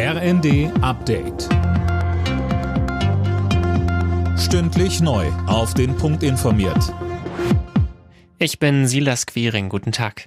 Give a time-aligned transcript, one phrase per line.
[0.00, 1.48] RND Update.
[4.38, 5.26] Stündlich neu.
[5.48, 6.94] Auf den Punkt informiert.
[8.38, 9.68] Ich bin Silas Quiring.
[9.68, 10.26] Guten Tag.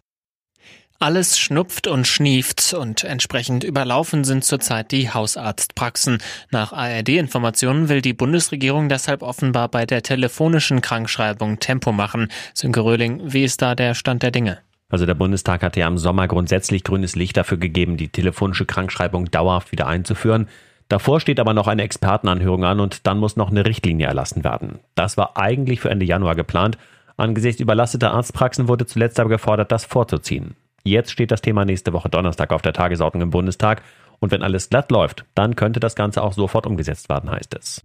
[0.99, 6.17] Alles schnupft und schnieft und entsprechend überlaufen sind zurzeit die Hausarztpraxen.
[6.49, 12.27] Nach ARD-Informationen will die Bundesregierung deshalb offenbar bei der telefonischen Krankschreibung Tempo machen.
[12.53, 14.59] Sönke Röhling, wie ist da der Stand der Dinge?
[14.91, 19.31] Also der Bundestag hatte ja im Sommer grundsätzlich grünes Licht dafür gegeben, die telefonische Krankschreibung
[19.31, 20.47] dauerhaft wieder einzuführen.
[20.89, 24.79] Davor steht aber noch eine Expertenanhörung an und dann muss noch eine Richtlinie erlassen werden.
[24.93, 26.77] Das war eigentlich für Ende Januar geplant.
[27.15, 30.55] Angesichts überlasteter Arztpraxen wurde zuletzt aber gefordert, das vorzuziehen.
[30.83, 33.83] Jetzt steht das Thema nächste Woche Donnerstag auf der Tagesordnung im Bundestag
[34.19, 37.83] und wenn alles glatt läuft, dann könnte das Ganze auch sofort umgesetzt werden, heißt es.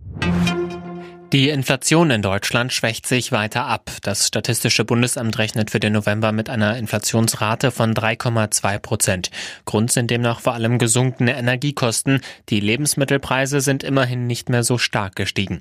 [1.36, 3.90] Die Inflation in Deutschland schwächt sich weiter ab.
[4.00, 9.30] Das Statistische Bundesamt rechnet für den November mit einer Inflationsrate von 3,2 Prozent.
[9.66, 12.22] Grund sind demnach vor allem gesunkene Energiekosten.
[12.48, 15.60] Die Lebensmittelpreise sind immerhin nicht mehr so stark gestiegen.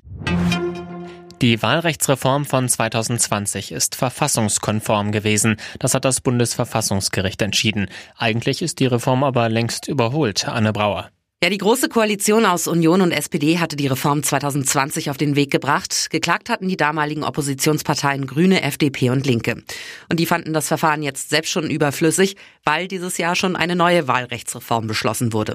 [1.42, 5.58] Die Wahlrechtsreform von 2020 ist verfassungskonform gewesen.
[5.78, 7.90] Das hat das Bundesverfassungsgericht entschieden.
[8.16, 10.48] Eigentlich ist die Reform aber längst überholt.
[10.48, 11.10] Anne Brauer.
[11.46, 15.52] Ja, die Große Koalition aus Union und SPD hatte die Reform 2020 auf den Weg
[15.52, 16.08] gebracht.
[16.10, 19.62] Geklagt hatten die damaligen Oppositionsparteien Grüne, FDP und Linke.
[20.08, 24.08] Und die fanden das Verfahren jetzt selbst schon überflüssig, weil dieses Jahr schon eine neue
[24.08, 25.54] Wahlrechtsreform beschlossen wurde.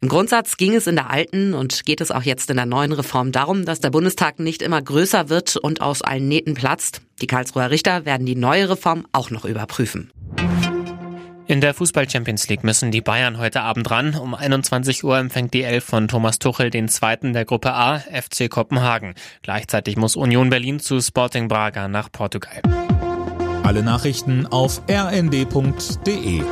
[0.00, 2.90] Im Grundsatz ging es in der alten und geht es auch jetzt in der neuen
[2.90, 7.00] Reform darum, dass der Bundestag nicht immer größer wird und aus allen Nähten platzt.
[7.20, 10.10] Die Karlsruher Richter werden die neue Reform auch noch überprüfen.
[11.48, 14.14] In der Fußball Champions League müssen die Bayern heute Abend ran.
[14.14, 18.50] Um 21 Uhr empfängt die Elf von Thomas Tuchel den zweiten der Gruppe A, FC
[18.50, 19.14] Kopenhagen.
[19.40, 22.60] Gleichzeitig muss Union Berlin zu Sporting Braga nach Portugal.
[23.62, 26.42] Alle Nachrichten auf rnd.de